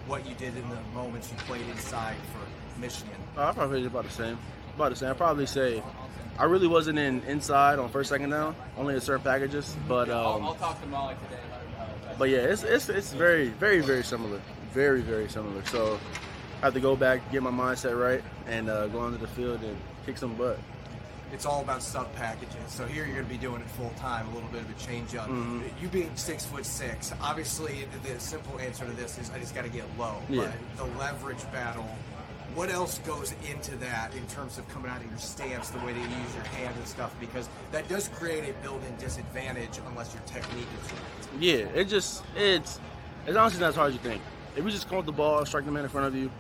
[0.08, 3.14] what you did in the moments you played inside for Michigan?
[3.38, 4.38] Uh, I probably say about the same.
[4.76, 5.10] About the same.
[5.12, 5.84] I probably say
[6.40, 9.76] I really wasn't in inside on first second down, only in certain packages.
[9.88, 11.42] But um, I'll talk to Molly today.
[12.20, 14.42] But yeah, it's, it's it's very very very similar,
[14.74, 15.64] very very similar.
[15.66, 15.98] So
[16.62, 19.64] I have to go back, get my mindset right, and uh, go onto the field
[19.64, 20.60] and kick some butt.
[21.32, 22.56] it's all about sub packages.
[22.68, 24.74] So here you're going to be doing it full time, a little bit of a
[24.86, 25.28] change up.
[25.30, 25.62] Mm-hmm.
[25.82, 29.64] You being six foot six, obviously the simple answer to this is I just got
[29.64, 30.16] to get low.
[30.30, 30.52] Yeah.
[30.78, 31.88] But the leverage battle,
[32.56, 35.94] what else goes into that in terms of coming out of your stance, the way
[35.94, 37.14] that you use your hand and stuff?
[37.20, 41.42] Because that does create a built-in disadvantage unless your technique is right.
[41.42, 42.80] Yeah, it just it's
[43.26, 44.22] it's honestly not as hard as you think.
[44.56, 46.32] If we just with the ball, strike the man in front of you,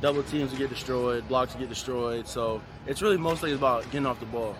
[0.00, 2.26] double teams will get destroyed, blocks will get destroyed.
[2.26, 4.56] So it's really mostly about getting off the ball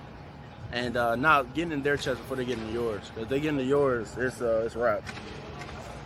[0.72, 3.10] and uh, not getting in their chest before they get into yours.
[3.16, 5.02] If they get into yours, it's uh, it's wrap.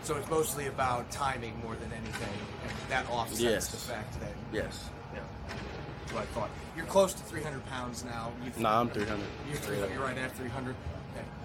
[0.05, 3.69] So it's mostly about timing more than anything, and that offsets Yes.
[3.69, 4.91] the fact that Yes.
[5.15, 5.21] Yeah.
[5.49, 6.51] That's what I thought.
[6.77, 8.31] You're close to 300 pounds now.
[8.45, 9.25] You've, Nah, I'm 300.
[9.49, 10.77] You're, 300, you're right at 300.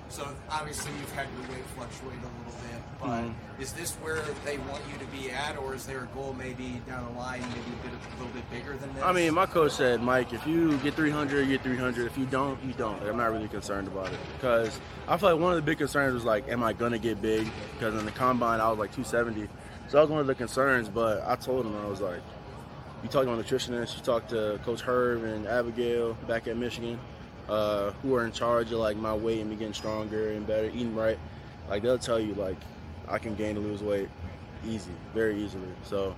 [0.09, 3.61] So obviously you've had your weight fluctuate a little bit, but Mm-hmm.
[3.61, 6.81] is this where they want you to be at, or is there a goal maybe
[6.87, 9.03] down the line, maybe a bit, a little bit bigger than this?
[9.03, 12.07] I mean, my coach said, Mike, if you get 300, you get 300.
[12.07, 12.99] If you don't, you don't.
[13.01, 15.77] Like, I'm not really concerned about it because I feel like one of the big
[15.77, 17.47] concerns was like, am I gonna get big?
[17.73, 19.47] Because in the combine, I was like 270,
[19.87, 20.89] so that was one of the concerns.
[20.89, 22.21] But I told him I was like,
[23.03, 26.99] you talk to my nutritionist, you talk to Coach Herb and Abigail back at Michigan,
[27.49, 30.67] uh, who are in charge of like my weight and me getting stronger and better,
[30.67, 31.17] eating right.
[31.69, 32.57] Like they'll tell you like
[33.07, 34.09] I can gain and lose weight
[34.67, 35.67] easy, very easily.
[35.83, 36.15] So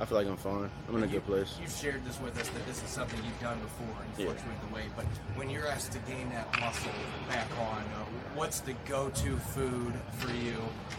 [0.00, 0.68] I feel like I'm fine.
[0.88, 1.56] I'm in a good place.
[1.60, 4.32] You've shared this with us that this is something you've done before and Yeah.
[4.32, 4.90] fluctuate the weight.
[4.96, 5.04] But
[5.36, 6.90] when you're asked to gain that muscle
[7.28, 8.04] back on, uh,
[8.34, 10.56] what's the go-to food for you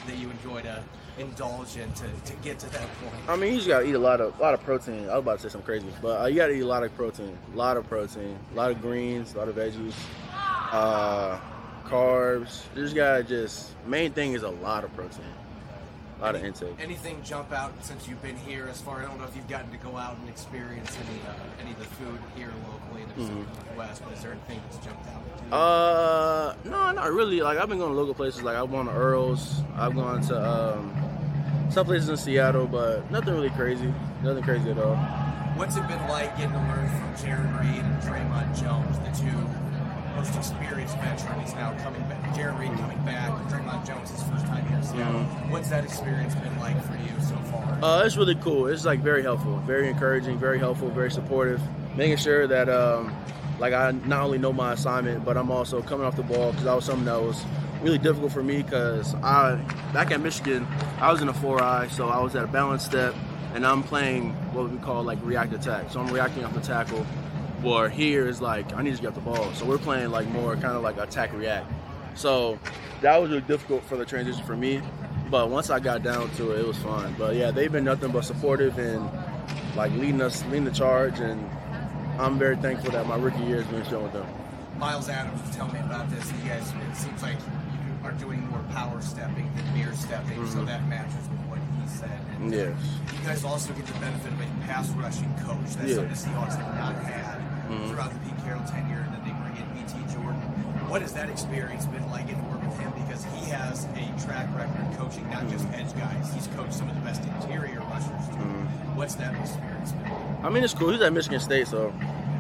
[0.08, 0.81] that you enjoy to
[1.17, 3.15] indulge in to, to get to that point?
[3.27, 5.10] I mean, you just gotta eat a lot of lot of protein.
[5.10, 6.95] I was about to say some crazy, but uh, you gotta eat a lot of
[6.95, 9.93] protein, a lot of protein, a lot of greens, a lot of veggies,
[10.71, 11.38] uh,
[11.86, 12.62] carbs.
[12.75, 15.25] You just gotta just main thing is a lot of protein,
[16.25, 16.75] a lot of intake.
[16.79, 18.67] Anything jump out since you've been here?
[18.67, 21.33] As far I don't know if you've gotten to go out and experience any uh,
[21.61, 24.85] any of the food here locally in the Pacific Northwest, but is there anything that's
[24.85, 25.38] jumped out?
[25.38, 25.53] to you?
[25.53, 27.41] Uh, no, not really.
[27.41, 28.41] Like I've been going to local places.
[28.41, 29.61] Like I've gone to Earl's.
[29.75, 33.93] I've gone to um, some places in Seattle, but nothing really crazy.
[34.23, 34.95] Nothing crazy at all.
[35.55, 39.64] What's it been like getting to learn from Jarran Reed and Dre'Mont Jones, the two
[40.15, 40.97] most experienced
[41.56, 42.21] now coming back?
[42.34, 45.23] Jarran Reed coming back, Dre'Mont Jones his first time here in Seattle.
[45.49, 47.80] What's that experience been like for you so far?
[47.84, 48.67] Uh, it's really cool.
[48.67, 51.62] It's like very helpful, very encouraging, very helpful, very supportive.
[51.95, 53.15] Making sure that um,
[53.60, 56.65] like I not only know my assignment, but I'm also coming off the ball because
[56.65, 57.43] that was something that was
[57.82, 59.56] really difficult for me because I
[59.93, 60.67] back at Michigan
[60.99, 63.13] I was in a four eye, so I was at a balance step,
[63.54, 65.91] and I'm playing what we call like react attack.
[65.91, 67.06] So I'm reacting off the tackle.
[67.61, 70.53] Where here is like I need to get the ball, so we're playing like more
[70.55, 71.71] kind of like attack react.
[72.15, 72.59] So
[73.01, 74.81] that was really difficult for the transition for me.
[75.29, 77.15] But once I got down to it, it was fun.
[77.17, 79.09] But yeah, they've been nothing but supportive and
[79.75, 81.49] like leading us, leading the charge, and
[82.19, 84.27] I'm very thankful that my rookie year has been spent with them.
[84.77, 86.31] Myles Adams was telling me about this.
[86.31, 90.57] You guys, it seems like you are doing more power stepping than mere stepping, so
[90.57, 90.65] mm-hmm.
[90.65, 92.21] that matches with what he said.
[92.39, 92.77] And Yes.
[93.13, 95.75] You guys also get the benefit of a pass rushing coach.
[95.75, 95.95] That's Yeah.
[95.95, 97.89] something the Seahawks have not had Mm-hmm.
[97.89, 100.41] throughout the Pete Carroll tenure, and then they bring in BT Jordan.
[100.88, 102.94] What has that experience been like to work with him?
[102.94, 105.81] Because he has a track record coaching not just mm-hmm.
[105.81, 106.33] edge guys.
[106.33, 108.54] He's coached some of the best interior rushers too.
[108.94, 110.12] What's that experience been?
[110.12, 110.46] like?
[110.46, 110.92] I mean, it's cool.
[110.92, 111.94] He's at Michigan State, so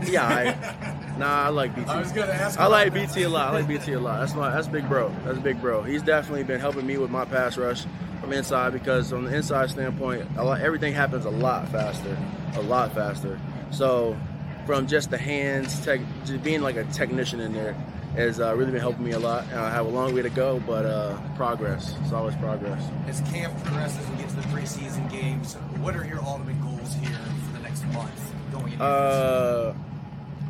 [0.05, 1.89] yeah, I, Nah, I like BT.
[1.89, 2.59] I was gonna ask.
[2.59, 3.49] I like BT a lot.
[3.49, 4.19] I like BT a lot.
[4.19, 5.13] That's my that's big bro.
[5.23, 5.81] That's big bro.
[5.81, 7.85] He's definitely been helping me with my pass rush
[8.19, 12.17] from inside because from the inside standpoint, a lot, everything happens a lot faster,
[12.55, 13.39] a lot faster.
[13.71, 14.17] So
[14.65, 17.73] from just the hands, tech, just being like a technician in there
[18.15, 19.43] has uh, really been helping me a lot.
[19.49, 21.95] And I have a long way to go, but uh, progress.
[22.01, 22.81] It's always progress.
[23.07, 27.17] As camp progresses and gets to the preseason games, what are your ultimate goals here
[27.45, 28.83] for the next month going into?
[28.83, 29.75] Uh,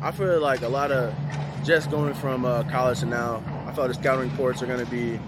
[0.02, 1.14] I feel like a lot of
[1.64, 3.42] just going from uh, college to now.
[3.66, 5.18] I feel the scouting reports are going to be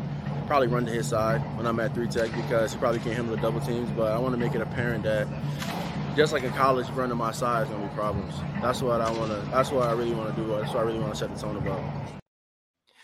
[0.47, 3.35] probably run to his side when I'm at three tech because he probably can't handle
[3.37, 3.91] the double teams.
[3.91, 5.27] But I want to make it apparent that
[6.19, 8.35] just like in college, running my side is to be problems.
[8.61, 9.51] That's what I want to.
[9.53, 10.49] That's what I really want to do.
[10.49, 11.81] That's what I really want to set the tone about.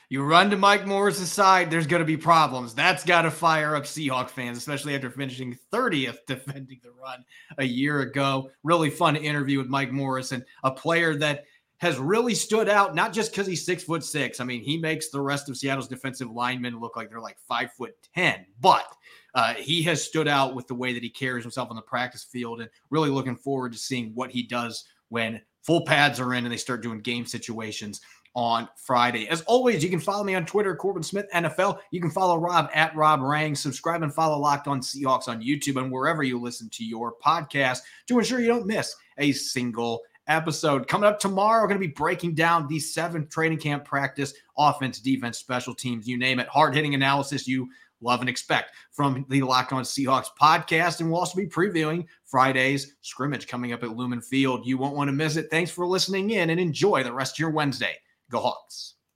[0.08, 2.74] You run to Mike Morris's side, there's to be problems.
[2.74, 7.24] That's got to fire up Seahawk fans, especially after finishing 30th defending the run
[7.58, 8.50] a year ago.
[8.64, 11.44] Really fun interview with Mike Morris and a player that
[11.78, 14.40] has really stood out, not just because he's six foot six.
[14.40, 17.72] I mean, he makes the rest of Seattle's defensive linemen look like they're like five
[17.74, 18.86] foot 10, but
[19.34, 22.24] uh, he has stood out with the way that he carries himself on the practice
[22.24, 26.44] field and really looking forward to seeing what he does when full pads are in
[26.44, 28.00] and they start doing game situations
[28.34, 29.28] on Friday.
[29.28, 31.78] As always, you can follow me on Twitter, Corbin Smith NFL.
[31.92, 33.54] You can follow Rob at Rob Rang.
[33.54, 37.80] Subscribe and follow Locked On Seahawks on YouTube and wherever you listen to your podcast
[38.08, 40.88] to ensure you don't miss a single episode.
[40.88, 44.98] Coming up tomorrow, we're going to be breaking down the seventh training camp practice, offense,
[44.98, 46.48] defense, special teams, you name it.
[46.48, 47.68] Hard hitting analysis you
[48.00, 51.00] love and expect from the Locked On Seahawks podcast.
[51.00, 54.66] And we'll also be previewing Friday's scrimmage coming up at Lumen Field.
[54.66, 55.48] You won't want to miss it.
[55.50, 57.96] Thanks for listening in and enjoy the rest of your Wednesday.
[58.30, 58.94] Go Hawks.